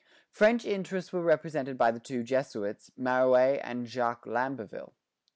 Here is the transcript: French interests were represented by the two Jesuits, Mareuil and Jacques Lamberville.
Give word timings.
French 0.31 0.65
interests 0.65 1.13
were 1.13 1.21
represented 1.21 1.77
by 1.77 1.91
the 1.91 1.99
two 1.99 2.23
Jesuits, 2.23 2.89
Mareuil 2.97 3.59
and 3.63 3.85
Jacques 3.85 4.25
Lamberville. 4.25 4.93